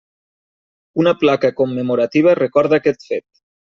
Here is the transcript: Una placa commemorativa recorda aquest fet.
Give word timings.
Una 1.03 1.13
placa 1.19 1.53
commemorativa 1.59 2.33
recorda 2.41 2.81
aquest 2.83 3.07
fet. 3.11 3.27